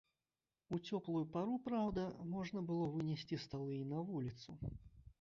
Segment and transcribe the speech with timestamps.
[0.77, 4.61] У цёплую пару, праўда, можна было вынесці сталы і на вуліцу.